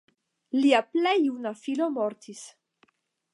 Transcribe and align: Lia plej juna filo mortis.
Lia 0.61 0.79
plej 0.95 1.13
juna 1.25 1.51
filo 1.65 1.91
mortis. 1.99 2.43